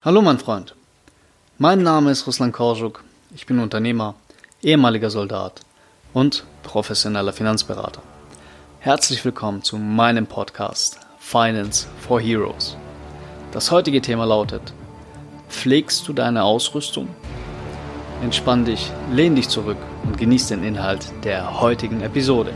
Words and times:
Hallo 0.00 0.22
mein 0.22 0.38
Freund, 0.38 0.76
mein 1.58 1.82
Name 1.82 2.12
ist 2.12 2.24
Ruslan 2.28 2.52
Korschuk, 2.52 3.02
ich 3.34 3.46
bin 3.46 3.58
Unternehmer, 3.58 4.14
ehemaliger 4.62 5.10
Soldat 5.10 5.62
und 6.14 6.44
professioneller 6.62 7.32
Finanzberater. 7.32 8.00
Herzlich 8.78 9.24
willkommen 9.24 9.64
zu 9.64 9.76
meinem 9.76 10.28
Podcast 10.28 11.00
Finance 11.18 11.88
for 11.98 12.20
Heroes. 12.20 12.76
Das 13.50 13.72
heutige 13.72 14.00
Thema 14.00 14.24
lautet, 14.24 14.72
pflegst 15.48 16.06
du 16.06 16.12
deine 16.12 16.44
Ausrüstung? 16.44 17.08
Entspann 18.22 18.64
dich, 18.64 18.92
lehn 19.10 19.34
dich 19.34 19.48
zurück 19.48 19.78
und 20.04 20.16
genieß 20.16 20.46
den 20.46 20.62
Inhalt 20.62 21.10
der 21.24 21.60
heutigen 21.60 22.02
Episode. 22.02 22.52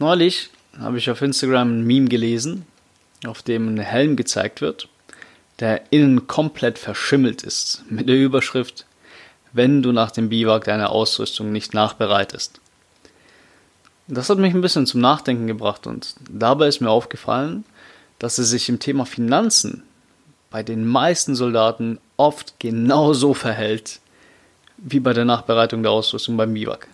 Neulich 0.00 0.50
habe 0.78 0.98
ich 0.98 1.10
auf 1.10 1.22
Instagram 1.22 1.80
ein 1.80 1.84
Meme 1.84 2.08
gelesen, 2.08 2.64
auf 3.26 3.42
dem 3.42 3.66
ein 3.68 3.78
Helm 3.80 4.14
gezeigt 4.14 4.60
wird, 4.60 4.88
der 5.58 5.92
innen 5.92 6.28
komplett 6.28 6.78
verschimmelt 6.78 7.42
ist, 7.42 7.82
mit 7.90 8.08
der 8.08 8.14
Überschrift 8.14 8.86
Wenn 9.52 9.82
du 9.82 9.90
nach 9.90 10.12
dem 10.12 10.28
Biwak 10.28 10.64
deine 10.64 10.90
Ausrüstung 10.90 11.50
nicht 11.50 11.74
nachbereitest. 11.74 12.60
Das 14.06 14.30
hat 14.30 14.38
mich 14.38 14.54
ein 14.54 14.60
bisschen 14.60 14.86
zum 14.86 15.00
Nachdenken 15.00 15.48
gebracht 15.48 15.88
und 15.88 16.14
dabei 16.30 16.68
ist 16.68 16.80
mir 16.80 16.90
aufgefallen, 16.90 17.64
dass 18.20 18.38
es 18.38 18.50
sich 18.50 18.68
im 18.68 18.78
Thema 18.78 19.04
Finanzen 19.04 19.82
bei 20.50 20.62
den 20.62 20.86
meisten 20.86 21.34
Soldaten 21.34 21.98
oft 22.16 22.60
genauso 22.60 23.34
verhält 23.34 23.98
wie 24.76 25.00
bei 25.00 25.12
der 25.12 25.24
Nachbereitung 25.24 25.82
der 25.82 25.90
Ausrüstung 25.90 26.36
beim 26.36 26.54
Biwak. 26.54 26.86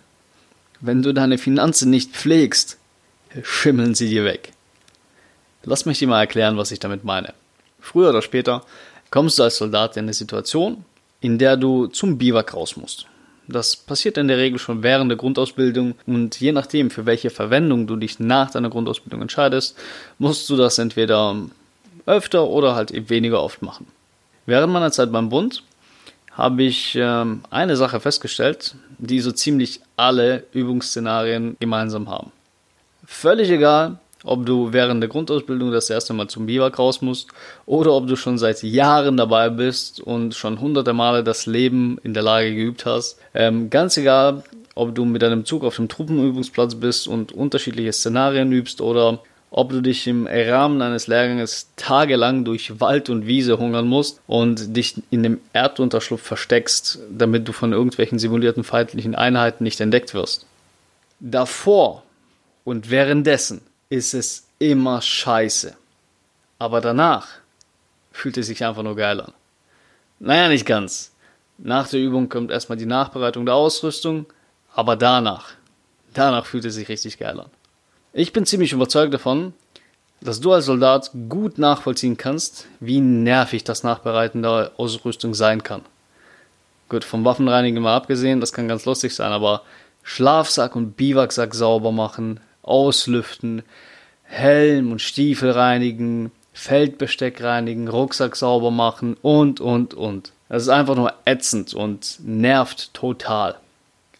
Wenn 0.81 1.03
du 1.03 1.13
deine 1.13 1.37
Finanzen 1.37 1.91
nicht 1.91 2.11
pflegst, 2.11 2.79
schimmeln 3.43 3.95
sie 3.95 4.09
dir 4.09 4.25
weg. 4.25 4.51
Lass 5.63 5.85
mich 5.85 5.99
dir 5.99 6.07
mal 6.07 6.21
erklären, 6.21 6.57
was 6.57 6.71
ich 6.71 6.79
damit 6.79 7.03
meine. 7.03 7.33
Früher 7.79 8.09
oder 8.09 8.21
später 8.21 8.63
kommst 9.09 9.39
du 9.39 9.43
als 9.43 9.57
Soldat 9.57 9.97
in 9.97 10.05
eine 10.05 10.13
Situation, 10.13 10.85
in 11.21 11.37
der 11.37 11.57
du 11.57 11.87
zum 11.87 12.17
Biwak 12.17 12.53
raus 12.53 12.77
musst. 12.77 13.07
Das 13.47 13.75
passiert 13.75 14.17
in 14.17 14.27
der 14.27 14.37
Regel 14.37 14.57
schon 14.57 14.81
während 14.81 15.11
der 15.11 15.17
Grundausbildung 15.17 15.95
und 16.07 16.39
je 16.39 16.51
nachdem, 16.51 16.89
für 16.89 17.05
welche 17.05 17.29
Verwendung 17.29 17.85
du 17.85 17.95
dich 17.95 18.19
nach 18.19 18.51
deiner 18.51 18.69
Grundausbildung 18.69 19.21
entscheidest, 19.21 19.77
musst 20.17 20.49
du 20.49 20.55
das 20.55 20.79
entweder 20.79 21.35
öfter 22.05 22.47
oder 22.47 22.75
halt 22.75 22.91
eben 22.91 23.09
weniger 23.09 23.41
oft 23.41 23.61
machen. 23.61 23.87
Während 24.45 24.73
meiner 24.73 24.91
Zeit 24.91 25.11
beim 25.11 25.29
Bund 25.29 25.63
habe 26.31 26.63
ich 26.63 26.95
äh, 26.95 27.25
eine 27.49 27.75
Sache 27.75 27.99
festgestellt, 27.99 28.75
die 28.97 29.19
so 29.19 29.31
ziemlich 29.31 29.79
alle 29.95 30.45
Übungsszenarien 30.51 31.55
gemeinsam 31.59 32.09
haben. 32.09 32.31
Völlig 33.05 33.49
egal, 33.49 33.97
ob 34.23 34.45
du 34.45 34.73
während 34.73 35.01
der 35.01 35.09
Grundausbildung 35.09 35.71
das 35.71 35.89
erste 35.89 36.13
Mal 36.13 36.27
zum 36.27 36.47
Biwak 36.47 36.79
raus 36.79 37.01
musst 37.01 37.29
oder 37.65 37.93
ob 37.93 38.07
du 38.07 38.15
schon 38.15 38.37
seit 38.37 38.63
Jahren 38.63 39.17
dabei 39.17 39.49
bist 39.49 39.99
und 39.99 40.33
schon 40.35 40.59
hunderte 40.59 40.93
Male 40.93 41.23
das 41.23 41.45
Leben 41.45 41.97
in 42.03 42.13
der 42.13 42.23
Lage 42.23 42.53
geübt 42.53 42.85
hast. 42.85 43.19
Ähm, 43.33 43.69
ganz 43.69 43.97
egal, 43.97 44.43
ob 44.73 44.95
du 44.95 45.05
mit 45.05 45.21
deinem 45.21 45.45
Zug 45.45 45.63
auf 45.63 45.75
dem 45.75 45.87
Truppenübungsplatz 45.87 46.75
bist 46.75 47.07
und 47.07 47.31
unterschiedliche 47.31 47.93
Szenarien 47.93 48.51
übst 48.51 48.81
oder 48.81 49.19
ob 49.51 49.69
du 49.69 49.79
dich 49.79 50.05
im 50.07 50.27
Rahmen 50.27 50.81
eines 50.81 51.07
Lehrganges 51.07 51.69
tagelang 51.77 52.43
durch 52.43 52.81
Wald 52.81 53.09
und 53.09 53.25
Wiese 53.25 53.57
hungern 53.57 53.87
musst 53.87 54.19
und 54.27 54.75
dich 54.75 54.95
in 55.11 55.23
dem 55.23 55.39
Erdunterschlupf 55.53 56.21
versteckst, 56.21 56.99
damit 57.09 57.47
du 57.47 57.53
von 57.53 57.71
irgendwelchen 57.71 58.19
simulierten 58.19 58.65
feindlichen 58.65 59.15
Einheiten 59.15 59.63
nicht 59.63 59.79
entdeckt 59.79 60.13
wirst. 60.13 60.45
Davor 61.21 62.03
und 62.65 62.89
währenddessen 62.89 63.61
ist 63.89 64.13
es 64.13 64.47
immer 64.59 65.01
scheiße. 65.01 65.77
Aber 66.59 66.81
danach 66.81 67.27
fühlt 68.11 68.37
es 68.37 68.47
sich 68.47 68.65
einfach 68.65 68.83
nur 68.83 68.97
geil 68.97 69.21
an. 69.21 69.31
Naja, 70.19 70.49
nicht 70.49 70.65
ganz. 70.65 71.13
Nach 71.57 71.87
der 71.87 72.01
Übung 72.01 72.27
kommt 72.27 72.51
erstmal 72.51 72.77
die 72.77 72.85
Nachbereitung 72.85 73.45
der 73.45 73.55
Ausrüstung, 73.55 74.25
aber 74.73 74.97
danach, 74.97 75.51
danach 76.13 76.45
fühlt 76.45 76.65
es 76.65 76.75
sich 76.75 76.89
richtig 76.89 77.17
geil 77.17 77.39
an. 77.39 77.49
Ich 78.11 78.33
bin 78.33 78.45
ziemlich 78.45 78.73
überzeugt 78.73 79.13
davon, 79.13 79.53
dass 80.21 80.41
du 80.41 80.51
als 80.51 80.65
Soldat 80.65 81.11
gut 81.29 81.57
nachvollziehen 81.57 82.17
kannst, 82.17 82.65
wie 82.79 82.99
nervig 82.99 83.63
das 83.63 83.83
Nachbereiten 83.83 84.41
der 84.41 84.71
Ausrüstung 84.77 85.33
sein 85.33 85.63
kann. 85.63 85.81
Gut, 86.89 87.03
vom 87.03 87.25
Waffenreinigen 87.25 87.81
mal 87.81 87.95
abgesehen, 87.95 88.39
das 88.39 88.53
kann 88.53 88.67
ganz 88.67 88.85
lustig 88.85 89.13
sein, 89.13 89.31
aber 89.31 89.61
Schlafsack 90.03 90.75
und 90.75 90.95
Biwaksack 90.97 91.55
sauber 91.55 91.91
machen, 91.91 92.39
auslüften, 92.65 93.63
Helm 94.23 94.91
und 94.91 95.01
Stiefel 95.01 95.51
reinigen, 95.51 96.31
Feldbesteck 96.53 97.43
reinigen, 97.43 97.87
Rucksack 97.87 98.35
sauber 98.35 98.71
machen 98.71 99.17
und, 99.21 99.61
und, 99.61 99.93
und. 99.93 100.31
Das 100.49 100.63
ist 100.63 100.69
einfach 100.69 100.95
nur 100.95 101.13
ätzend 101.25 101.73
und 101.73 102.19
nervt 102.23 102.93
total. 102.93 103.55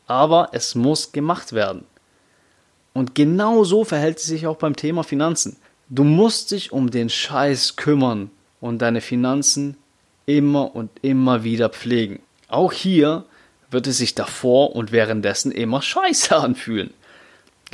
Aber 0.08 0.50
es 0.52 0.76
muss 0.76 1.12
gemacht 1.12 1.54
werden. 1.54 1.86
Und 2.94 3.16
genau 3.16 3.64
so 3.64 3.84
verhält 3.84 4.18
es 4.18 4.26
sich 4.26 4.48
auch 4.48 4.58
beim 4.58 4.76
Thema 4.76 5.04
Finanzen. 5.04 5.58
Du 5.90 6.04
musst 6.04 6.52
dich 6.52 6.72
um 6.72 6.92
den 6.92 7.10
Scheiß 7.10 7.76
kümmern 7.76 8.32
und 8.62 8.82
deine 8.82 9.02
Finanzen 9.02 9.78
immer 10.26 10.76
und 10.76 10.90
immer 11.02 11.44
wieder 11.44 11.70
pflegen. 11.70 12.22
Auch 12.48 12.72
hier 12.72 13.26
wird 13.70 13.88
es 13.88 13.98
sich 13.98 14.16
davor 14.16 14.76
und 14.76 14.92
währenddessen 14.92 15.52
immer 15.52 15.82
scheiße 15.82 16.36
anfühlen. 16.38 16.94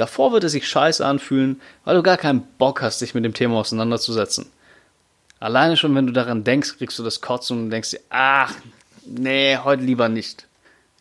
Davor 0.01 0.31
wird 0.31 0.44
es 0.44 0.53
sich 0.53 0.67
scheiße 0.67 1.06
anfühlen, 1.06 1.62
weil 1.85 1.95
du 1.95 2.01
gar 2.01 2.17
keinen 2.17 2.41
Bock 2.57 2.81
hast, 2.81 3.01
dich 3.01 3.13
mit 3.13 3.23
dem 3.23 3.35
Thema 3.35 3.57
auseinanderzusetzen. 3.57 4.47
Alleine 5.39 5.78
schon, 5.78 5.94
wenn 5.94 6.07
du 6.07 6.12
daran 6.12 6.44
denkst, 6.44 6.79
kriegst 6.79 6.97
du 6.97 7.03
das 7.03 7.22
Kotzen 7.22 7.59
und 7.59 7.69
denkst 7.69 7.91
dir, 7.91 8.00
ach, 8.09 8.51
nee, 9.06 9.59
heute 9.63 9.84
lieber 9.84 10.09
nicht. 10.09 10.47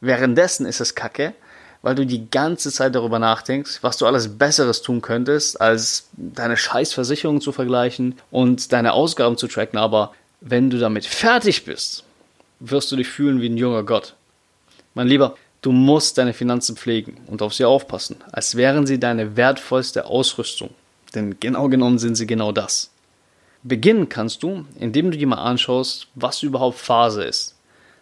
Währenddessen 0.03 0.67
ist 0.67 0.83
es 0.83 0.95
kacke, 0.95 1.33
weil 1.81 1.95
du 1.95 2.05
die 2.05 2.31
ganze 2.31 2.71
Zeit 2.71 2.95
darüber 2.95 3.19
nachdenkst, 3.19 3.79
was 3.83 3.97
du 3.97 4.05
alles 4.05 4.37
Besseres 4.37 4.83
tun 4.83 5.01
könntest, 5.01 5.59
als 5.63 6.11
deine 6.13 6.59
Scheißversicherung 6.59 7.41
zu 7.41 7.53
vergleichen 7.53 8.19
und 8.31 8.71
deine 8.71 8.93
Ausgaben 8.93 9.39
zu 9.39 9.49
tracken. 9.49 9.79
Aber 9.79 10.13
wenn 10.43 10.69
du 10.69 10.79
damit 10.79 11.07
fertig 11.07 11.65
bist, 11.65 12.05
wirst 12.59 12.93
du 12.93 12.97
dich 12.97 13.09
fühlen 13.09 13.41
wie 13.41 13.49
ein 13.49 13.57
junger 13.57 13.83
Gott. 13.83 14.13
Mein 14.93 15.09
Lieber, 15.09 15.39
Du 15.63 15.73
musst 15.73 16.17
deine 16.17 16.33
Finanzen 16.33 16.77
pflegen 16.77 17.19
und 17.27 17.43
auf 17.43 17.53
sie 17.53 17.67
aufpassen, 17.67 18.17
als 18.33 18.55
wären 18.55 18.87
sie 18.87 18.99
deine 18.99 19.37
wertvollste 19.37 20.07
Ausrüstung. 20.07 20.71
Denn 21.15 21.39
genau 21.39 21.69
genommen 21.69 21.99
sind 21.99 22.15
sie 22.15 22.27
genau 22.27 22.51
das. 22.53 22.91
Beginnen 23.63 24.09
kannst 24.09 24.43
du, 24.43 24.65
indem 24.79 25.11
du 25.11 25.19
dir 25.19 25.27
mal 25.27 25.43
anschaust, 25.43 26.09
was 26.15 26.43
überhaupt 26.43 26.79
Phase 26.79 27.25
ist. 27.25 27.57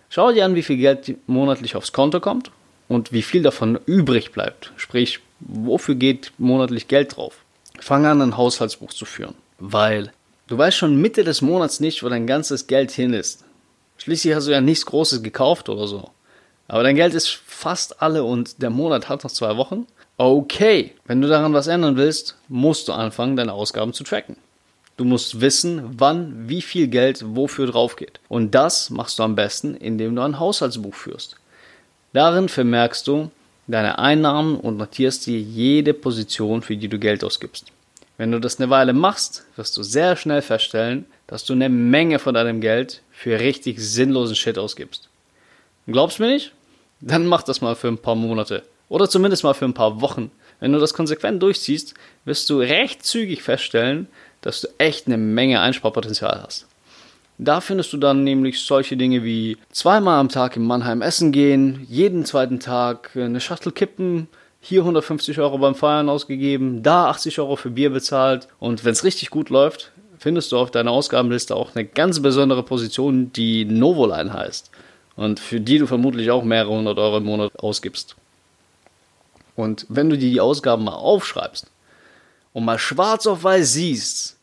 Schau 0.08 0.30
dir 0.30 0.44
an, 0.44 0.54
wie 0.54 0.62
viel 0.62 0.76
Geld 0.76 1.16
monatlich 1.26 1.74
aufs 1.74 1.92
Konto 1.92 2.20
kommt 2.20 2.52
und 2.86 3.12
wie 3.12 3.22
viel 3.22 3.42
davon 3.42 3.78
übrig 3.86 4.30
bleibt. 4.30 4.72
Sprich, 4.76 5.18
wofür 5.40 5.96
geht 5.96 6.32
monatlich 6.38 6.86
Geld 6.86 7.16
drauf? 7.16 7.34
Fang 7.80 8.06
an, 8.06 8.22
ein 8.22 8.36
Haushaltsbuch 8.36 8.92
zu 8.92 9.04
führen. 9.04 9.34
Weil 9.58 10.12
du 10.46 10.56
weißt 10.56 10.76
schon 10.76 11.00
Mitte 11.00 11.24
des 11.24 11.42
Monats 11.42 11.80
nicht, 11.80 12.04
wo 12.04 12.08
dein 12.08 12.28
ganzes 12.28 12.68
Geld 12.68 12.92
hin 12.92 13.12
ist. 13.12 13.44
Schließlich 13.98 14.34
hast 14.34 14.46
du 14.46 14.52
ja 14.52 14.60
nichts 14.60 14.86
Großes 14.86 15.22
gekauft 15.24 15.68
oder 15.68 15.88
so. 15.88 16.10
Aber 16.68 16.82
dein 16.82 16.96
Geld 16.96 17.14
ist 17.14 17.28
fast 17.28 18.02
alle 18.02 18.22
und 18.22 18.62
der 18.62 18.70
Monat 18.70 19.08
hat 19.08 19.24
noch 19.24 19.30
zwei 19.30 19.56
Wochen. 19.56 19.86
Okay, 20.18 20.92
wenn 21.06 21.20
du 21.22 21.28
daran 21.28 21.54
was 21.54 21.66
ändern 21.66 21.96
willst, 21.96 22.36
musst 22.48 22.88
du 22.88 22.92
anfangen, 22.92 23.36
deine 23.36 23.54
Ausgaben 23.54 23.92
zu 23.92 24.04
tracken. 24.04 24.36
Du 24.98 25.04
musst 25.04 25.40
wissen, 25.40 25.98
wann 25.98 26.48
wie 26.48 26.60
viel 26.60 26.88
Geld 26.88 27.24
wofür 27.24 27.68
drauf 27.68 27.96
geht. 27.96 28.20
Und 28.28 28.54
das 28.54 28.90
machst 28.90 29.18
du 29.18 29.22
am 29.22 29.36
besten, 29.36 29.76
indem 29.76 30.14
du 30.14 30.22
ein 30.22 30.40
Haushaltsbuch 30.40 30.94
führst. 30.94 31.36
Darin 32.12 32.48
vermerkst 32.48 33.06
du 33.06 33.30
deine 33.68 33.98
Einnahmen 33.98 34.56
und 34.56 34.76
notierst 34.76 35.26
dir 35.26 35.38
jede 35.38 35.94
Position, 35.94 36.62
für 36.62 36.76
die 36.76 36.88
du 36.88 36.98
Geld 36.98 37.22
ausgibst. 37.22 37.66
Wenn 38.16 38.32
du 38.32 38.40
das 38.40 38.58
eine 38.58 38.70
Weile 38.70 38.92
machst, 38.92 39.44
wirst 39.54 39.76
du 39.76 39.84
sehr 39.84 40.16
schnell 40.16 40.42
feststellen, 40.42 41.06
dass 41.28 41.44
du 41.44 41.52
eine 41.52 41.68
Menge 41.68 42.18
von 42.18 42.34
deinem 42.34 42.60
Geld 42.60 43.02
für 43.12 43.38
richtig 43.38 43.78
sinnlosen 43.78 44.34
Shit 44.34 44.58
ausgibst. 44.58 45.08
glaubst 45.86 46.18
du 46.18 46.24
mir 46.24 46.30
nicht? 46.30 46.52
Dann 47.00 47.26
mach 47.26 47.42
das 47.42 47.60
mal 47.60 47.76
für 47.76 47.88
ein 47.88 47.98
paar 47.98 48.14
Monate. 48.14 48.62
Oder 48.88 49.08
zumindest 49.08 49.44
mal 49.44 49.54
für 49.54 49.64
ein 49.64 49.74
paar 49.74 50.00
Wochen. 50.00 50.30
Wenn 50.60 50.72
du 50.72 50.78
das 50.78 50.94
konsequent 50.94 51.42
durchziehst, 51.42 51.94
wirst 52.24 52.48
du 52.50 52.58
recht 52.58 53.04
zügig 53.04 53.42
feststellen, 53.42 54.08
dass 54.40 54.62
du 54.62 54.68
echt 54.78 55.06
eine 55.06 55.18
Menge 55.18 55.60
Einsparpotenzial 55.60 56.42
hast. 56.42 56.66
Da 57.38 57.60
findest 57.60 57.92
du 57.92 57.98
dann 57.98 58.24
nämlich 58.24 58.60
solche 58.62 58.96
Dinge 58.96 59.22
wie 59.22 59.58
zweimal 59.70 60.18
am 60.18 60.28
Tag 60.28 60.56
in 60.56 60.66
Mannheim 60.66 61.02
essen 61.02 61.30
gehen, 61.30 61.86
jeden 61.88 62.24
zweiten 62.24 62.58
Tag 62.58 63.10
eine 63.14 63.40
Schachtel 63.40 63.70
kippen, 63.70 64.26
hier 64.60 64.80
150 64.80 65.38
Euro 65.38 65.58
beim 65.58 65.76
Feiern 65.76 66.08
ausgegeben, 66.08 66.82
da 66.82 67.06
80 67.10 67.38
Euro 67.38 67.54
für 67.54 67.70
Bier 67.70 67.90
bezahlt 67.90 68.48
und 68.58 68.84
wenn 68.84 68.90
es 68.90 69.04
richtig 69.04 69.30
gut 69.30 69.50
läuft, 69.50 69.92
findest 70.18 70.50
du 70.50 70.58
auf 70.58 70.72
deiner 70.72 70.90
Ausgabenliste 70.90 71.54
auch 71.54 71.76
eine 71.76 71.84
ganz 71.84 72.20
besondere 72.20 72.64
Position, 72.64 73.32
die 73.32 73.64
Novoline 73.64 74.32
heißt 74.32 74.72
und 75.18 75.40
für 75.40 75.60
die 75.60 75.78
du 75.78 75.88
vermutlich 75.88 76.30
auch 76.30 76.44
mehrere 76.44 76.70
hundert 76.70 76.96
Euro 76.96 77.16
im 77.16 77.24
Monat 77.24 77.58
ausgibst. 77.58 78.14
Und 79.56 79.84
wenn 79.88 80.08
du 80.08 80.16
dir 80.16 80.30
die 80.30 80.40
Ausgaben 80.40 80.84
mal 80.84 80.94
aufschreibst 80.94 81.66
und 82.52 82.64
mal 82.64 82.78
schwarz 82.78 83.26
auf 83.26 83.42
weiß 83.42 83.72
siehst, 83.72 84.36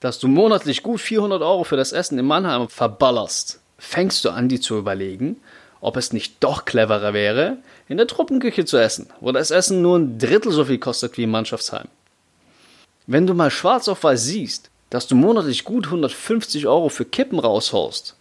dass 0.00 0.18
du 0.18 0.28
monatlich 0.28 0.82
gut 0.82 0.98
400 0.98 1.42
Euro 1.42 1.64
für 1.64 1.76
das 1.76 1.92
Essen 1.92 2.18
in 2.18 2.24
Mannheim 2.24 2.70
verballerst, 2.70 3.60
fängst 3.76 4.24
du 4.24 4.30
an, 4.30 4.48
dir 4.48 4.62
zu 4.62 4.78
überlegen, 4.78 5.36
ob 5.82 5.98
es 5.98 6.14
nicht 6.14 6.36
doch 6.40 6.64
cleverer 6.64 7.12
wäre, 7.12 7.58
in 7.86 7.98
der 7.98 8.06
Truppenküche 8.06 8.64
zu 8.64 8.78
essen, 8.78 9.10
wo 9.20 9.30
das 9.30 9.50
Essen 9.50 9.82
nur 9.82 9.98
ein 9.98 10.18
Drittel 10.18 10.52
so 10.52 10.64
viel 10.64 10.78
kostet 10.78 11.18
wie 11.18 11.24
im 11.24 11.30
Mannschaftsheim. 11.30 11.88
Wenn 13.06 13.26
du 13.26 13.34
mal 13.34 13.50
schwarz 13.50 13.88
auf 13.88 14.04
weiß 14.04 14.24
siehst, 14.24 14.70
dass 14.88 15.06
du 15.06 15.16
monatlich 15.16 15.64
gut 15.64 15.84
150 15.84 16.66
Euro 16.66 16.88
für 16.88 17.04
Kippen 17.04 17.38
raushaust, 17.38 18.16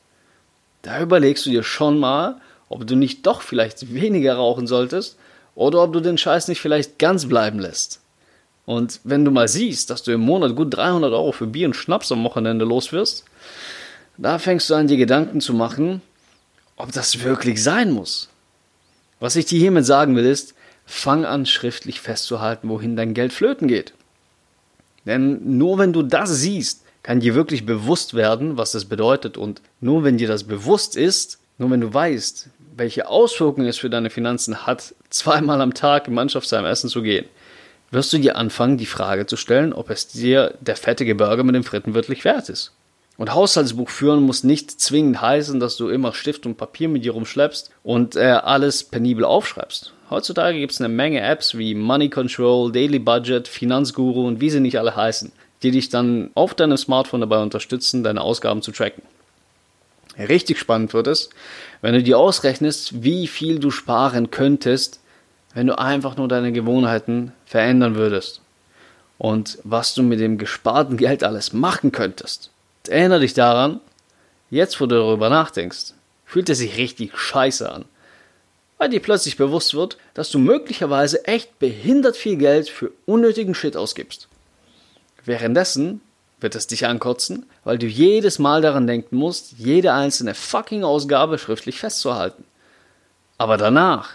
da 0.81 1.01
überlegst 1.01 1.45
du 1.45 1.49
dir 1.49 1.63
schon 1.63 1.99
mal, 1.99 2.41
ob 2.69 2.87
du 2.87 2.95
nicht 2.95 3.25
doch 3.25 3.41
vielleicht 3.41 3.93
weniger 3.93 4.35
rauchen 4.35 4.67
solltest 4.67 5.17
oder 5.55 5.83
ob 5.83 5.93
du 5.93 5.99
den 5.99 6.17
Scheiß 6.17 6.47
nicht 6.47 6.61
vielleicht 6.61 6.99
ganz 6.99 7.27
bleiben 7.27 7.59
lässt. 7.59 7.99
Und 8.65 8.99
wenn 9.03 9.25
du 9.25 9.31
mal 9.31 9.47
siehst, 9.47 9.89
dass 9.89 10.03
du 10.03 10.11
im 10.11 10.21
Monat 10.21 10.55
gut 10.55 10.73
300 10.73 11.11
Euro 11.11 11.31
für 11.31 11.47
Bier 11.47 11.67
und 11.67 11.75
Schnaps 11.75 12.11
am 12.11 12.23
Wochenende 12.23 12.65
los 12.65 12.91
wirst, 12.93 13.25
da 14.17 14.39
fängst 14.39 14.69
du 14.69 14.75
an, 14.75 14.87
dir 14.87 14.97
Gedanken 14.97 15.41
zu 15.41 15.53
machen, 15.53 16.01
ob 16.77 16.91
das 16.91 17.23
wirklich 17.23 17.61
sein 17.61 17.91
muss. 17.91 18.29
Was 19.19 19.35
ich 19.35 19.45
dir 19.45 19.59
hiermit 19.59 19.85
sagen 19.85 20.15
will, 20.15 20.25
ist, 20.25 20.53
fang 20.85 21.25
an, 21.25 21.45
schriftlich 21.45 22.01
festzuhalten, 22.01 22.69
wohin 22.69 22.95
dein 22.95 23.13
Geld 23.13 23.33
flöten 23.33 23.67
geht. 23.67 23.93
Denn 25.05 25.57
nur 25.57 25.77
wenn 25.77 25.93
du 25.93 26.03
das 26.03 26.29
siehst, 26.29 26.83
kann 27.03 27.19
dir 27.19 27.36
wirklich 27.36 27.65
bewusst 27.65 28.13
werden, 28.13 28.57
was 28.57 28.71
das 28.71 28.86
bedeutet. 28.86 29.38
Und 29.38 29.62
nur 29.80 30.03
wenn 30.03 30.18
dir 30.18 30.27
das 30.27 30.44
bewusst 30.44 30.95
ist, 30.95 31.39
nur 31.57 31.71
wenn 31.71 31.81
du 31.81 31.94
weißt, 31.94 32.50
welche 32.75 33.07
Auswirkungen 33.07 33.68
es 33.68 33.77
für 33.77 33.89
deine 33.89 34.09
Finanzen 34.09 34.65
hat, 34.65 34.94
zweimal 35.09 35.62
am 35.62 35.74
Tag 35.74 36.07
im 36.07 36.13
Mannschaftsheim 36.13 36.65
essen 36.65 36.89
zu 36.89 37.01
gehen, 37.01 37.25
wirst 37.92 38.13
du 38.13 38.18
dir 38.18 38.38
anfangen, 38.38 38.77
die 38.77 38.86
Frage 38.86 39.25
zu 39.25 39.36
stellen, 39.36 39.74
ob 39.74 39.89
es 39.89 40.07
dir 40.07 40.56
der 40.62 40.75
fettige 40.75 41.15
Burger 41.15 41.44
mit 41.44 41.56
dem 41.56 41.63
Fritten 41.63 41.94
wirklich 41.94 42.24
wert 42.24 42.50
ist. 42.50 42.71
Und 43.18 43.33
Haushaltsbuch 43.33 43.89
führen 43.89 44.24
muss 44.24 44.44
nicht 44.44 44.71
zwingend 44.71 45.21
heißen, 45.21 45.59
dass 45.59 45.77
du 45.77 45.89
immer 45.89 46.13
Stift 46.13 46.45
und 46.45 46.57
Papier 46.57 46.88
mit 46.88 47.03
dir 47.03 47.12
rumschleppst 47.12 47.69
und 47.83 48.15
äh, 48.15 48.21
alles 48.21 48.83
penibel 48.83 49.25
aufschreibst. 49.25 49.94
Heutzutage 50.09 50.57
gibt 50.57 50.71
es 50.71 50.81
eine 50.81 50.89
Menge 50.89 51.21
Apps 51.21 51.57
wie 51.57 51.75
Money 51.75 52.09
Control, 52.09 52.71
Daily 52.71 53.00
Budget, 53.00 53.48
Finanzguru 53.48 54.27
und 54.27 54.42
wie 54.42 54.50
sie 54.50 54.59
nicht 54.59 54.80
alle 54.80 54.95
heißen, 54.95 55.31
die 55.63 55.71
dich 55.71 55.89
dann 55.89 56.31
auf 56.33 56.53
deinem 56.53 56.77
Smartphone 56.77 57.21
dabei 57.21 57.41
unterstützen, 57.41 58.03
deine 58.03 58.21
Ausgaben 58.21 58.61
zu 58.61 58.71
tracken. 58.71 59.03
Richtig 60.17 60.59
spannend 60.59 60.93
wird 60.93 61.07
es, 61.07 61.29
wenn 61.81 61.93
du 61.93 62.03
dir 62.03 62.17
ausrechnest, 62.19 63.03
wie 63.03 63.27
viel 63.27 63.59
du 63.59 63.71
sparen 63.71 64.29
könntest, 64.29 64.99
wenn 65.53 65.67
du 65.67 65.77
einfach 65.77 66.17
nur 66.17 66.27
deine 66.27 66.51
Gewohnheiten 66.51 67.31
verändern 67.45 67.95
würdest. 67.95 68.41
Und 69.17 69.59
was 69.63 69.93
du 69.93 70.03
mit 70.03 70.19
dem 70.19 70.37
gesparten 70.37 70.97
Geld 70.97 71.23
alles 71.23 71.53
machen 71.53 71.91
könntest. 71.91 72.49
Erinnere 72.87 73.19
dich 73.19 73.33
daran, 73.33 73.79
jetzt 74.49 74.81
wo 74.81 74.85
du 74.85 74.95
darüber 74.95 75.29
nachdenkst, 75.29 75.93
fühlt 76.25 76.49
es 76.49 76.57
sich 76.57 76.77
richtig 76.77 77.15
scheiße 77.15 77.71
an. 77.71 77.85
Weil 78.77 78.89
dir 78.89 78.99
plötzlich 78.99 79.37
bewusst 79.37 79.75
wird, 79.75 79.97
dass 80.15 80.31
du 80.31 80.39
möglicherweise 80.39 81.25
echt 81.25 81.59
behindert 81.59 82.17
viel 82.17 82.37
Geld 82.37 82.67
für 82.67 82.91
unnötigen 83.05 83.53
Shit 83.53 83.77
ausgibst. 83.77 84.27
Währenddessen 85.25 86.01
wird 86.39 86.56
es 86.56 86.68
dich 86.68 86.85
ankotzen, 86.85 87.45
weil 87.63 87.77
du 87.77 87.85
jedes 87.85 88.39
Mal 88.39 88.62
daran 88.62 88.88
denken 88.88 89.15
musst, 89.15 89.53
jede 89.57 89.94
einzelne 89.94 90.33
fucking 90.33 90.83
Ausgabe 90.83 91.38
schriftlich 91.38 91.79
festzuhalten. 91.79 92.44
Aber 93.38 93.57
danach, 93.57 94.12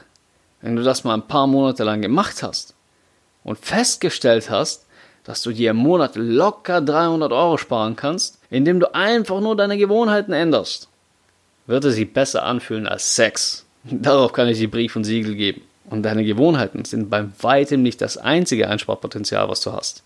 wenn 0.60 0.76
du 0.76 0.82
das 0.82 1.04
mal 1.04 1.14
ein 1.14 1.28
paar 1.28 1.46
Monate 1.46 1.84
lang 1.84 2.02
gemacht 2.02 2.42
hast 2.42 2.74
und 3.44 3.58
festgestellt 3.58 4.50
hast, 4.50 4.86
dass 5.24 5.42
du 5.42 5.52
dir 5.52 5.70
im 5.70 5.76
Monat 5.76 6.12
locker 6.14 6.80
300 6.80 7.32
Euro 7.32 7.56
sparen 7.56 7.96
kannst, 7.96 8.38
indem 8.50 8.78
du 8.78 8.94
einfach 8.94 9.40
nur 9.40 9.56
deine 9.56 9.76
Gewohnheiten 9.76 10.32
änderst, 10.32 10.88
wird 11.66 11.84
es 11.84 11.96
sich 11.96 12.12
besser 12.12 12.44
anfühlen 12.44 12.86
als 12.86 13.16
Sex. 13.16 13.64
Darauf 13.84 14.32
kann 14.32 14.48
ich 14.48 14.58
dir 14.58 14.70
Brief 14.70 14.94
und 14.94 15.04
Siegel 15.04 15.34
geben. 15.34 15.62
Und 15.88 16.02
deine 16.02 16.24
Gewohnheiten 16.24 16.84
sind 16.84 17.10
beim 17.10 17.32
weitem 17.40 17.82
nicht 17.82 18.00
das 18.00 18.16
einzige 18.16 18.68
Einsparpotenzial, 18.68 19.48
was 19.48 19.60
du 19.60 19.72
hast. 19.72 20.02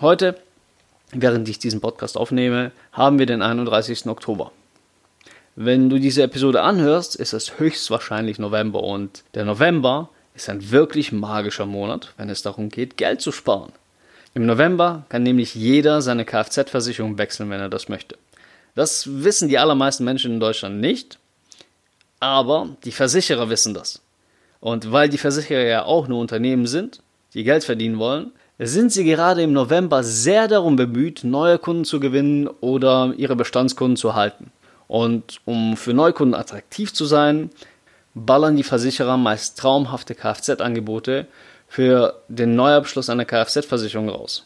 Heute, 0.00 0.38
während 1.12 1.46
ich 1.50 1.58
diesen 1.58 1.82
Podcast 1.82 2.16
aufnehme, 2.16 2.72
haben 2.90 3.18
wir 3.18 3.26
den 3.26 3.42
31. 3.42 4.06
Oktober. 4.06 4.50
Wenn 5.56 5.90
du 5.90 5.98
diese 5.98 6.22
Episode 6.22 6.62
anhörst, 6.62 7.16
ist 7.16 7.34
es 7.34 7.58
höchstwahrscheinlich 7.58 8.38
November 8.38 8.82
und 8.82 9.24
der 9.34 9.44
November 9.44 10.08
ist 10.34 10.48
ein 10.48 10.70
wirklich 10.70 11.12
magischer 11.12 11.66
Monat, 11.66 12.14
wenn 12.16 12.30
es 12.30 12.40
darum 12.40 12.70
geht, 12.70 12.96
Geld 12.96 13.20
zu 13.20 13.30
sparen. 13.30 13.72
Im 14.32 14.46
November 14.46 15.04
kann 15.10 15.22
nämlich 15.22 15.54
jeder 15.54 16.00
seine 16.00 16.24
Kfz-Versicherung 16.24 17.18
wechseln, 17.18 17.50
wenn 17.50 17.60
er 17.60 17.68
das 17.68 17.90
möchte. 17.90 18.16
Das 18.74 19.06
wissen 19.06 19.50
die 19.50 19.58
allermeisten 19.58 20.04
Menschen 20.04 20.32
in 20.32 20.40
Deutschland 20.40 20.80
nicht, 20.80 21.18
aber 22.20 22.70
die 22.84 22.92
Versicherer 22.92 23.50
wissen 23.50 23.74
das. 23.74 24.00
Und 24.60 24.92
weil 24.92 25.10
die 25.10 25.18
Versicherer 25.18 25.64
ja 25.64 25.84
auch 25.84 26.08
nur 26.08 26.20
Unternehmen 26.20 26.66
sind, 26.66 27.02
die 27.34 27.44
Geld 27.44 27.64
verdienen 27.64 27.98
wollen, 27.98 28.32
sind 28.66 28.92
sie 28.92 29.04
gerade 29.04 29.42
im 29.42 29.52
November 29.52 30.04
sehr 30.04 30.46
darum 30.46 30.76
bemüht, 30.76 31.24
neue 31.24 31.58
Kunden 31.58 31.84
zu 31.86 31.98
gewinnen 31.98 32.46
oder 32.46 33.14
ihre 33.16 33.34
Bestandskunden 33.34 33.96
zu 33.96 34.14
halten. 34.14 34.52
Und 34.86 35.40
um 35.46 35.76
für 35.76 35.94
Neukunden 35.94 36.38
attraktiv 36.38 36.92
zu 36.92 37.06
sein, 37.06 37.50
ballern 38.14 38.56
die 38.56 38.62
Versicherer 38.62 39.16
meist 39.16 39.58
traumhafte 39.58 40.14
Kfz-Angebote 40.14 41.26
für 41.68 42.20
den 42.28 42.56
Neuabschluss 42.56 43.08
einer 43.08 43.24
Kfz-Versicherung 43.24 44.08
raus. 44.08 44.44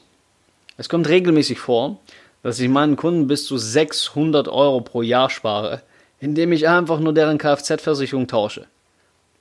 Es 0.77 0.89
kommt 0.89 1.09
regelmäßig 1.09 1.59
vor, 1.59 1.99
dass 2.43 2.61
ich 2.61 2.69
meinen 2.69 2.97
Kunden 2.97 3.27
bis 3.27 3.47
zu 3.47 3.57
600 3.57 4.49
Euro 4.49 4.81
pro 4.83 5.03
Jahr 5.03 5.31
spare, 5.31 5.83
indem 6.21 6.53
ich 6.53 6.69
einfach 6.69 7.01
nur 7.01 7.15
deren 7.15 7.39
Kfz-Versicherung 7.39 8.29
tausche. 8.29 8.67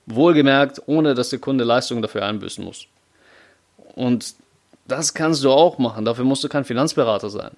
Wohlgemerkt, 0.06 0.82
ohne 0.86 1.14
dass 1.14 1.30
der 1.30 1.38
Kunde 1.38 1.64
Leistungen 1.64 2.02
dafür 2.02 2.24
einbüßen 2.24 2.64
muss. 2.64 2.86
Und 3.94 4.34
das 4.86 5.14
kannst 5.14 5.42
du 5.44 5.50
auch 5.50 5.78
machen, 5.78 6.04
dafür 6.04 6.24
musst 6.24 6.44
du 6.44 6.48
kein 6.48 6.64
Finanzberater 6.64 7.30
sein. 7.30 7.52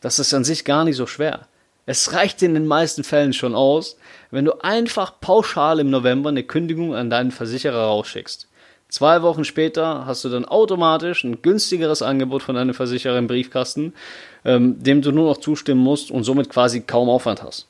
Das 0.00 0.18
ist 0.18 0.34
an 0.34 0.44
sich 0.44 0.64
gar 0.64 0.84
nicht 0.84 0.96
so 0.96 1.06
schwer. 1.06 1.46
Es 1.86 2.12
reicht 2.12 2.42
in 2.42 2.54
den 2.54 2.66
meisten 2.66 3.04
Fällen 3.04 3.32
schon 3.32 3.54
aus, 3.54 3.96
wenn 4.30 4.44
du 4.44 4.52
einfach 4.62 5.20
pauschal 5.20 5.80
im 5.80 5.90
November 5.90 6.30
eine 6.30 6.42
Kündigung 6.42 6.94
an 6.94 7.10
deinen 7.10 7.30
Versicherer 7.30 7.84
rausschickst. 7.84 8.48
Zwei 8.88 9.22
Wochen 9.22 9.44
später 9.44 10.06
hast 10.06 10.24
du 10.24 10.28
dann 10.28 10.44
automatisch 10.44 11.24
ein 11.24 11.42
günstigeres 11.42 12.00
Angebot 12.00 12.42
von 12.42 12.54
deinem 12.54 12.74
Versicherer 12.74 13.18
im 13.18 13.26
Briefkasten, 13.26 13.92
ähm, 14.44 14.82
dem 14.82 15.02
du 15.02 15.10
nur 15.10 15.28
noch 15.28 15.38
zustimmen 15.38 15.80
musst 15.80 16.10
und 16.10 16.24
somit 16.24 16.48
quasi 16.48 16.80
kaum 16.80 17.08
Aufwand 17.08 17.42
hast. 17.42 17.66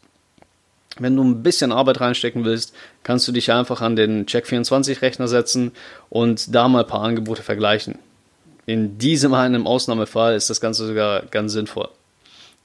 Wenn 0.98 1.16
du 1.16 1.24
ein 1.24 1.42
bisschen 1.42 1.72
Arbeit 1.72 2.00
reinstecken 2.00 2.44
willst, 2.44 2.74
kannst 3.02 3.26
du 3.26 3.32
dich 3.32 3.50
einfach 3.50 3.80
an 3.80 3.96
den 3.96 4.26
Check24-Rechner 4.26 5.26
setzen 5.26 5.72
und 6.08 6.54
da 6.54 6.68
mal 6.68 6.82
ein 6.82 6.88
paar 6.88 7.02
Angebote 7.02 7.42
vergleichen. 7.42 7.98
In 8.66 8.98
diesem 8.98 9.34
einen 9.34 9.66
Ausnahmefall 9.66 10.34
ist 10.34 10.50
das 10.50 10.60
Ganze 10.60 10.86
sogar 10.86 11.22
ganz 11.26 11.52
sinnvoll. 11.52 11.88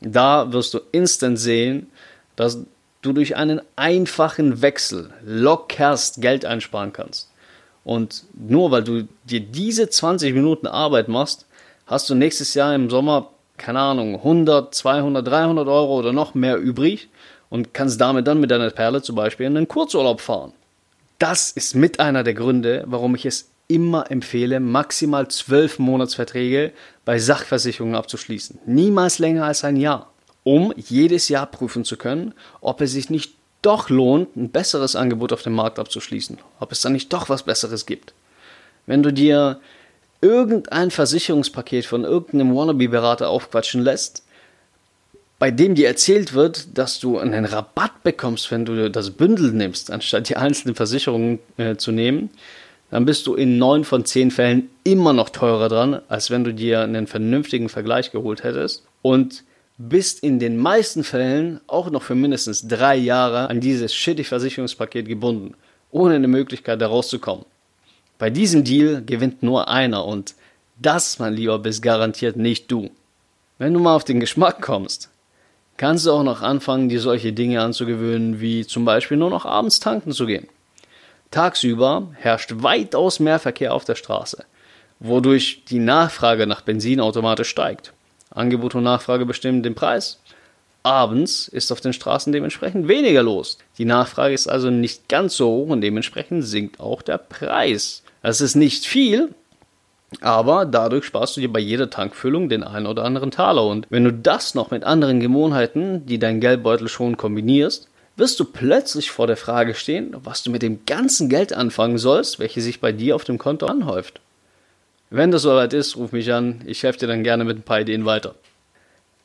Da 0.01 0.51
wirst 0.53 0.73
du 0.73 0.79
instant 0.91 1.37
sehen, 1.37 1.91
dass 2.35 2.59
du 3.01 3.13
durch 3.13 3.35
einen 3.35 3.61
einfachen 3.75 4.61
Wechsel 4.61 5.09
lockerst 5.25 6.21
Geld 6.21 6.45
einsparen 6.45 6.93
kannst. 6.93 7.29
Und 7.83 8.23
nur 8.33 8.71
weil 8.71 8.83
du 8.83 9.07
dir 9.23 9.39
diese 9.39 9.89
20 9.89 10.33
Minuten 10.33 10.67
Arbeit 10.67 11.07
machst, 11.07 11.45
hast 11.85 12.09
du 12.09 12.15
nächstes 12.15 12.53
Jahr 12.53 12.75
im 12.75 12.89
Sommer, 12.89 13.29
keine 13.57 13.79
Ahnung, 13.79 14.15
100, 14.15 14.73
200, 14.73 15.25
300 15.25 15.67
Euro 15.67 15.97
oder 15.97 16.13
noch 16.13 16.33
mehr 16.33 16.57
übrig 16.57 17.09
und 17.49 17.73
kannst 17.73 17.99
damit 17.99 18.27
dann 18.27 18.39
mit 18.39 18.51
deiner 18.51 18.69
Perle 18.69 19.01
zum 19.01 19.15
Beispiel 19.15 19.47
in 19.47 19.57
einen 19.57 19.67
Kurzurlaub 19.67 20.21
fahren. 20.21 20.53
Das 21.17 21.51
ist 21.51 21.75
mit 21.75 21.99
einer 21.99 22.23
der 22.23 22.33
Gründe, 22.33 22.83
warum 22.87 23.15
ich 23.15 23.25
es 23.25 23.49
immer 23.69 24.11
empfehle, 24.11 24.59
maximal 24.59 25.29
zwölf 25.29 25.79
Monatsverträge 25.79 26.73
bei 27.05 27.19
Sachversicherungen 27.19 27.95
abzuschließen. 27.95 28.59
Niemals 28.65 29.19
länger 29.19 29.45
als 29.45 29.63
ein 29.63 29.77
Jahr, 29.77 30.11
um 30.43 30.73
jedes 30.75 31.29
Jahr 31.29 31.45
prüfen 31.45 31.85
zu 31.85 31.95
können, 31.95 32.33
ob 32.59 32.81
es 32.81 32.91
sich 32.91 33.09
nicht 33.09 33.35
doch 33.61 33.89
lohnt, 33.89 34.35
ein 34.35 34.49
besseres 34.49 34.95
Angebot 34.95 35.31
auf 35.31 35.43
dem 35.43 35.53
Markt 35.53 35.79
abzuschließen, 35.79 36.39
ob 36.59 36.71
es 36.71 36.81
da 36.81 36.89
nicht 36.89 37.13
doch 37.13 37.29
was 37.29 37.43
Besseres 37.43 37.85
gibt. 37.85 38.13
Wenn 38.87 39.03
du 39.03 39.13
dir 39.13 39.59
irgendein 40.21 40.91
Versicherungspaket 40.91 41.85
von 41.85 42.03
irgendeinem 42.03 42.55
Wannabe-Berater 42.55 43.29
aufquatschen 43.29 43.81
lässt, 43.81 44.23
bei 45.37 45.51
dem 45.51 45.75
dir 45.75 45.87
erzählt 45.87 46.33
wird, 46.33 46.77
dass 46.77 46.99
du 46.99 47.17
einen 47.19 47.45
Rabatt 47.45 48.03
bekommst, 48.03 48.51
wenn 48.51 48.65
du 48.65 48.89
das 48.89 49.11
Bündel 49.11 49.53
nimmst, 49.53 49.91
anstatt 49.91 50.27
die 50.27 50.35
einzelnen 50.35 50.75
Versicherungen 50.75 51.39
äh, 51.57 51.75
zu 51.77 51.91
nehmen, 51.91 52.29
dann 52.91 53.05
bist 53.05 53.27
du 53.27 53.35
in 53.35 53.57
neun 53.57 53.83
von 53.83 54.05
zehn 54.05 54.31
Fällen 54.31 54.69
immer 54.83 55.13
noch 55.13 55.29
teurer 55.29 55.69
dran, 55.69 56.01
als 56.07 56.31
wenn 56.31 56.43
du 56.43 56.53
dir 56.53 56.81
einen 56.81 57.07
vernünftigen 57.07 57.69
Vergleich 57.69 58.11
geholt 58.11 58.43
hättest. 58.43 58.83
Und 59.01 59.43
bist 59.79 60.23
in 60.23 60.39
den 60.39 60.57
meisten 60.57 61.05
Fällen 61.05 61.61
auch 61.67 61.89
noch 61.89 62.03
für 62.03 62.13
mindestens 62.13 62.67
drei 62.67 62.97
Jahre 62.97 63.49
an 63.49 63.61
dieses 63.61 63.95
shitty 63.95 64.25
Versicherungspaket 64.25 65.07
gebunden, 65.07 65.55
ohne 65.89 66.15
eine 66.15 66.27
Möglichkeit 66.27 66.81
da 66.81 66.87
rauszukommen. 66.87 67.45
Bei 68.17 68.29
diesem 68.29 68.65
Deal 68.65 69.01
gewinnt 69.05 69.41
nur 69.41 69.69
einer 69.69 70.05
und 70.05 70.35
das, 70.77 71.17
mein 71.19 71.33
Lieber, 71.33 71.59
bist 71.59 71.81
garantiert 71.81 72.35
nicht 72.35 72.69
du. 72.69 72.91
Wenn 73.57 73.73
du 73.73 73.79
mal 73.79 73.95
auf 73.95 74.03
den 74.03 74.19
Geschmack 74.19 74.61
kommst, 74.61 75.09
kannst 75.77 76.05
du 76.05 76.11
auch 76.11 76.23
noch 76.23 76.41
anfangen, 76.41 76.89
dir 76.89 76.99
solche 76.99 77.31
Dinge 77.31 77.61
anzugewöhnen, 77.61 78.41
wie 78.41 78.67
zum 78.67 78.83
Beispiel 78.83 79.15
nur 79.15 79.29
noch 79.29 79.45
abends 79.45 79.79
tanken 79.79 80.11
zu 80.11 80.25
gehen. 80.25 80.47
Tagsüber 81.31 82.07
herrscht 82.15 82.51
weitaus 82.63 83.19
mehr 83.19 83.39
Verkehr 83.39 83.73
auf 83.73 83.85
der 83.85 83.95
Straße, 83.95 84.45
wodurch 84.99 85.63
die 85.65 85.79
Nachfrage 85.79 86.47
nach 86.47 86.61
Benzin 86.61 86.99
automatisch 86.99 87.49
steigt. 87.49 87.93
Angebot 88.31 88.75
und 88.75 88.83
Nachfrage 88.83 89.25
bestimmen 89.25 89.63
den 89.63 89.75
Preis. 89.75 90.19
Abends 90.81 91.47
ist 91.47 91.71
auf 91.71 91.81
den 91.81 91.93
Straßen 91.93 92.31
dementsprechend 92.31 92.87
weniger 92.87 93.21
los. 93.21 93.57
Die 93.77 93.85
Nachfrage 93.85 94.33
ist 94.33 94.47
also 94.47 94.69
nicht 94.69 95.09
ganz 95.09 95.35
so 95.35 95.47
hoch 95.49 95.69
und 95.69 95.81
dementsprechend 95.81 96.45
sinkt 96.45 96.79
auch 96.79 97.01
der 97.01 97.17
Preis. 97.17 98.03
Das 98.23 98.41
ist 98.41 98.55
nicht 98.55 98.85
viel, 98.85 99.33
aber 100.21 100.65
dadurch 100.65 101.05
sparst 101.05 101.37
du 101.37 101.41
dir 101.41 101.51
bei 101.51 101.59
jeder 101.59 101.89
Tankfüllung 101.89 102.49
den 102.49 102.63
einen 102.63 102.87
oder 102.87 103.03
anderen 103.03 103.31
Taler. 103.31 103.65
Und 103.65 103.87
wenn 103.89 104.03
du 104.03 104.13
das 104.13 104.55
noch 104.55 104.71
mit 104.71 104.83
anderen 104.83 105.19
Gewohnheiten, 105.19 106.05
die 106.05 106.17
dein 106.17 106.39
Geldbeutel 106.39 106.87
schon 106.87 107.17
kombinierst, 107.17 107.88
wirst 108.19 108.39
du 108.39 108.45
plötzlich 108.45 109.11
vor 109.11 109.27
der 109.27 109.37
Frage 109.37 109.73
stehen, 109.73 110.15
was 110.23 110.43
du 110.43 110.51
mit 110.51 110.61
dem 110.61 110.85
ganzen 110.85 111.29
Geld 111.29 111.53
anfangen 111.53 111.97
sollst, 111.97 112.39
welches 112.39 112.65
sich 112.65 112.79
bei 112.79 112.91
dir 112.91 113.15
auf 113.15 113.23
dem 113.23 113.37
Konto 113.37 113.65
anhäuft. 113.65 114.19
Wenn 115.09 115.31
das 115.31 115.41
soweit 115.41 115.73
ist, 115.73 115.97
ruf 115.97 116.11
mich 116.11 116.31
an. 116.31 116.61
Ich 116.67 116.83
helfe 116.83 116.99
dir 116.99 117.07
dann 117.07 117.23
gerne 117.23 117.43
mit 117.43 117.57
ein 117.57 117.63
paar 117.63 117.81
Ideen 117.81 118.05
weiter. 118.05 118.35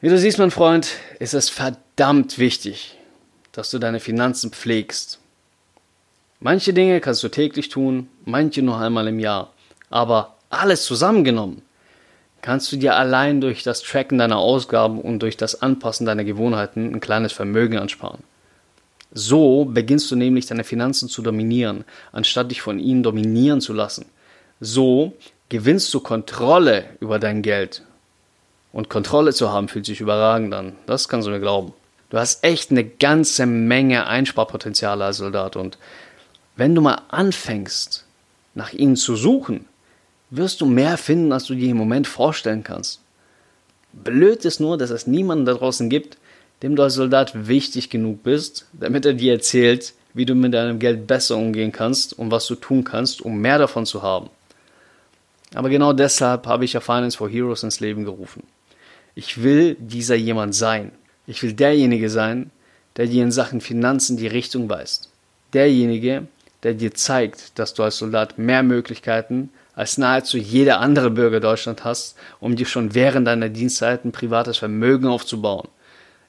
Wie 0.00 0.08
du 0.08 0.18
siehst, 0.18 0.38
mein 0.38 0.50
Freund, 0.50 0.92
ist 1.18 1.34
es 1.34 1.50
verdammt 1.50 2.38
wichtig, 2.38 2.96
dass 3.52 3.70
du 3.70 3.78
deine 3.78 4.00
Finanzen 4.00 4.50
pflegst. 4.50 5.18
Manche 6.40 6.72
Dinge 6.72 7.00
kannst 7.00 7.22
du 7.22 7.28
täglich 7.28 7.68
tun, 7.68 8.08
manche 8.24 8.62
nur 8.62 8.78
einmal 8.78 9.08
im 9.08 9.18
Jahr. 9.18 9.52
Aber 9.90 10.36
alles 10.50 10.84
zusammengenommen 10.84 11.62
kannst 12.42 12.70
du 12.70 12.76
dir 12.76 12.96
allein 12.96 13.40
durch 13.40 13.62
das 13.62 13.82
Tracken 13.82 14.18
deiner 14.18 14.36
Ausgaben 14.36 15.00
und 15.00 15.20
durch 15.20 15.36
das 15.36 15.62
Anpassen 15.62 16.06
deiner 16.06 16.24
Gewohnheiten 16.24 16.94
ein 16.94 17.00
kleines 17.00 17.32
Vermögen 17.32 17.78
ansparen. 17.78 18.22
So 19.14 19.64
beginnst 19.64 20.11
du 20.11 20.16
nämlich 20.16 20.47
deine 20.47 20.64
Finanzen 20.64 21.09
zu 21.09 21.23
dominieren, 21.23 21.85
anstatt 22.11 22.50
dich 22.50 22.61
von 22.61 22.80
ihnen 22.80 23.04
dominieren 23.04 23.61
zu 23.61 23.73
lassen. 23.73 24.06
So 24.61 25.14
gewinnst 25.49 25.94
du 25.94 26.00
Kontrolle 26.00 26.85
über 27.00 27.21
dein 27.21 27.42
Geld. 27.42 27.83
Und 28.73 28.88
Kontrolle 28.88 29.33
zu 29.33 29.52
haben 29.52 29.68
fühlt 29.68 29.87
sich 29.87 30.00
überragend 30.00 30.52
an. 30.52 30.73
Das 30.87 31.09
kannst 31.09 31.28
du 31.28 31.30
mir 31.30 31.38
glauben. 31.38 31.73
Du 32.11 32.18
hast 32.18 32.42
echt 32.42 32.73
eine 32.73 32.85
ganze 32.85 33.47
Menge 33.47 34.06
Einsparpotenziale 34.06 35.04
als 35.04 35.18
Soldat. 35.18 35.54
Und 35.54 35.78
wenn 36.56 36.75
du 36.75 36.80
mal 36.80 37.02
anfängst, 37.09 38.04
nach 38.54 38.73
ihnen 38.73 38.97
zu 38.97 39.14
suchen, 39.14 39.66
wirst 40.30 40.61
du 40.61 40.66
mehr 40.66 40.97
finden, 40.99 41.33
als 41.33 41.44
du 41.44 41.54
dir 41.54 41.71
im 41.71 41.76
Moment 41.76 42.09
vorstellen 42.09 42.64
kannst. 42.64 43.00
Blöd 43.92 44.44
ist 44.44 44.59
nur, 44.59 44.76
dass 44.76 44.90
es 44.90 45.06
niemanden 45.06 45.44
da 45.44 45.54
draußen 45.54 45.88
gibt, 45.88 46.18
dem 46.64 46.76
du 46.76 46.83
als 46.83 46.94
Soldat 46.94 47.47
wichtig 47.47 47.90
genug 47.90 48.23
bist, 48.23 48.64
damit 48.73 49.04
er 49.04 49.12
dir 49.12 49.35
erzählt, 49.35 49.92
wie 50.14 50.25
du 50.25 50.35
mit 50.35 50.54
deinem 50.54 50.78
Geld 50.78 51.06
besser 51.06 51.37
umgehen 51.37 51.73
kannst 51.73 52.18
und 52.18 52.30
was 52.30 52.47
du 52.47 52.54
tun 52.54 52.85
kannst, 52.85 53.21
um 53.21 53.38
mehr 53.38 53.59
davon 53.59 53.85
zu 53.85 54.00
haben. 54.00 54.30
Aber 55.54 55.68
genau 55.68 55.92
deshalb 55.92 56.47
habe 56.47 56.64
ich 56.64 56.73
ja 56.73 56.80
Finance 56.80 57.18
for 57.18 57.28
Heroes 57.28 57.64
ins 57.64 57.80
Leben 57.80 58.06
gerufen. 58.06 58.44
Ich 59.14 59.42
will 59.42 59.76
dieser 59.78 60.14
jemand 60.14 60.54
sein. 60.54 60.92
Ich 61.26 61.42
will 61.42 61.52
derjenige 61.52 62.09
sein, 62.09 62.50
der 62.97 63.09
dir 63.09 63.25
in 63.25 63.30
Sachen 63.30 63.61
Finanzen 63.61 64.16
die 64.16 64.26
Richtung 64.26 64.71
weist. 64.71 65.11
Derjenige, 65.52 66.28
der 66.62 66.73
dir 66.73 66.94
zeigt, 66.94 67.59
dass 67.59 67.75
du 67.75 67.83
als 67.83 67.99
Soldat 67.99 68.38
mehr 68.38 68.62
Möglichkeiten 68.62 69.50
als 69.75 69.99
nahezu 69.99 70.38
jeder 70.38 70.80
andere 70.80 71.11
Bürger 71.11 71.40
Deutschland 71.40 71.85
hast, 71.85 72.16
um 72.40 72.56
dir 72.56 72.64
schon 72.64 72.94
während 72.94 73.26
deiner 73.26 73.50
Dienstzeit 73.50 74.06
ein 74.06 74.12
privates 74.12 74.56
Vermögen 74.56 75.09
aufzubauen. 75.09 75.68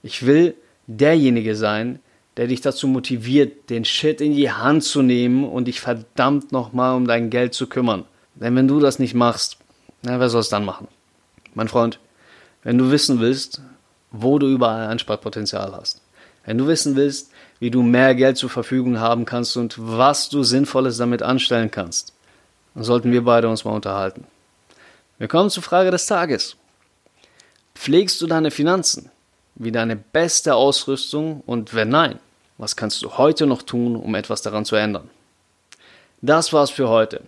Ich 0.05 0.23
will 0.27 0.53
derjenige 0.85 1.55
sein, 1.55 1.97
der 2.37 2.45
dich 2.45 2.61
dazu 2.61 2.87
motiviert, 2.87 3.71
den 3.71 3.85
Shit 3.85 4.21
in 4.21 4.35
die 4.35 4.51
Hand 4.51 4.83
zu 4.83 5.01
nehmen 5.01 5.49
und 5.49 5.65
dich 5.65 5.81
verdammt 5.81 6.51
nochmal 6.51 6.93
um 6.95 7.07
dein 7.07 7.31
Geld 7.31 7.55
zu 7.55 7.65
kümmern. 7.65 8.05
Denn 8.35 8.55
wenn 8.55 8.67
du 8.67 8.79
das 8.79 8.99
nicht 8.99 9.15
machst, 9.15 9.57
na, 10.03 10.19
wer 10.19 10.29
soll 10.29 10.41
es 10.41 10.49
dann 10.49 10.63
machen? 10.63 10.87
Mein 11.55 11.69
Freund, 11.69 11.99
wenn 12.61 12.77
du 12.77 12.91
wissen 12.91 13.19
willst, 13.19 13.61
wo 14.11 14.37
du 14.37 14.47
überall 14.47 14.89
Einsparpotenzial 14.89 15.73
hast, 15.75 16.03
wenn 16.45 16.59
du 16.59 16.67
wissen 16.67 16.95
willst, 16.95 17.31
wie 17.57 17.71
du 17.71 17.81
mehr 17.81 18.13
Geld 18.13 18.37
zur 18.37 18.51
Verfügung 18.51 18.99
haben 18.99 19.25
kannst 19.25 19.57
und 19.57 19.73
was 19.79 20.29
du 20.29 20.43
Sinnvolles 20.43 20.97
damit 20.97 21.23
anstellen 21.23 21.71
kannst, 21.71 22.13
dann 22.75 22.83
sollten 22.83 23.11
wir 23.11 23.23
beide 23.23 23.49
uns 23.49 23.65
mal 23.65 23.71
unterhalten. 23.71 24.27
Wir 25.17 25.27
kommen 25.27 25.49
zur 25.49 25.63
Frage 25.63 25.89
des 25.89 26.05
Tages. 26.05 26.57
Pflegst 27.73 28.21
du 28.21 28.27
deine 28.27 28.51
Finanzen 28.51 29.09
wie 29.55 29.71
deine 29.71 29.95
beste 29.95 30.55
Ausrüstung 30.55 31.41
und 31.45 31.73
wenn 31.73 31.89
nein, 31.89 32.19
was 32.57 32.75
kannst 32.75 33.01
du 33.01 33.17
heute 33.17 33.47
noch 33.47 33.61
tun, 33.61 33.95
um 33.95 34.15
etwas 34.15 34.41
daran 34.41 34.65
zu 34.65 34.75
ändern? 34.75 35.09
Das 36.21 36.53
war's 36.53 36.69
für 36.69 36.89
heute. 36.89 37.21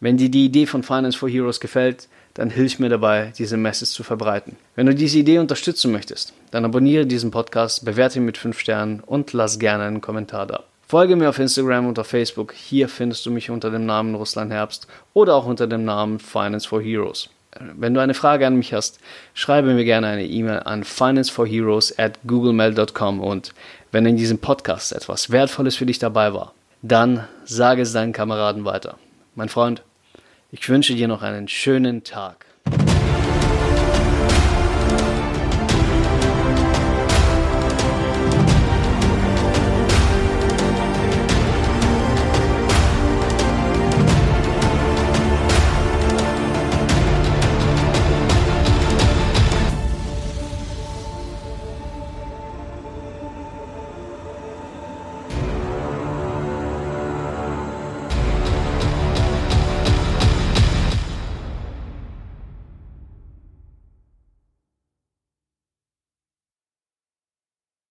Wenn 0.00 0.16
dir 0.16 0.30
die 0.30 0.46
Idee 0.46 0.66
von 0.66 0.82
Finance 0.82 1.18
for 1.18 1.28
Heroes 1.28 1.60
gefällt, 1.60 2.08
dann 2.34 2.48
hilf 2.48 2.78
mir 2.78 2.88
dabei, 2.88 3.32
diese 3.36 3.56
Message 3.56 3.90
zu 3.90 4.02
verbreiten. 4.02 4.56
Wenn 4.74 4.86
du 4.86 4.94
diese 4.94 5.18
Idee 5.18 5.38
unterstützen 5.38 5.92
möchtest, 5.92 6.32
dann 6.52 6.64
abonniere 6.64 7.06
diesen 7.06 7.30
Podcast, 7.30 7.84
bewerte 7.84 8.18
ihn 8.18 8.24
mit 8.24 8.38
5 8.38 8.58
Sternen 8.58 9.00
und 9.00 9.32
lass 9.32 9.58
gerne 9.58 9.84
einen 9.84 10.00
Kommentar 10.00 10.46
da. 10.46 10.64
Folge 10.86 11.16
mir 11.16 11.28
auf 11.28 11.38
Instagram 11.38 11.86
und 11.86 11.98
auf 11.98 12.06
Facebook. 12.06 12.52
Hier 12.52 12.88
findest 12.88 13.26
du 13.26 13.30
mich 13.30 13.50
unter 13.50 13.70
dem 13.70 13.86
Namen 13.86 14.14
Russland 14.14 14.52
Herbst 14.52 14.86
oder 15.12 15.34
auch 15.34 15.46
unter 15.46 15.66
dem 15.66 15.84
Namen 15.84 16.18
Finance 16.18 16.66
for 16.66 16.80
Heroes. 16.80 17.28
Wenn 17.58 17.94
du 17.94 18.00
eine 18.00 18.14
Frage 18.14 18.46
an 18.46 18.56
mich 18.56 18.72
hast, 18.72 19.00
schreibe 19.34 19.74
mir 19.74 19.84
gerne 19.84 20.06
eine 20.06 20.24
E-Mail 20.24 20.60
an 20.60 20.84
financeforheroes 20.84 21.98
at 21.98 22.20
googlemail.com 22.26 23.20
und 23.20 23.52
wenn 23.90 24.06
in 24.06 24.16
diesem 24.16 24.38
Podcast 24.38 24.92
etwas 24.92 25.30
Wertvolles 25.30 25.74
für 25.74 25.86
dich 25.86 25.98
dabei 25.98 26.32
war, 26.32 26.54
dann 26.82 27.26
sage 27.44 27.82
es 27.82 27.92
deinen 27.92 28.12
Kameraden 28.12 28.64
weiter. 28.64 28.98
Mein 29.34 29.48
Freund, 29.48 29.82
ich 30.52 30.68
wünsche 30.68 30.94
dir 30.94 31.08
noch 31.08 31.22
einen 31.22 31.48
schönen 31.48 32.04
Tag. 32.04 32.46